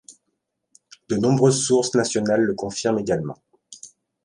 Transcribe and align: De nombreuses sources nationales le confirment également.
De 1.09 1.15
nombreuses 1.15 1.63
sources 1.63 1.93
nationales 1.93 2.41
le 2.41 2.55
confirment 2.55 2.97
également. 2.97 3.37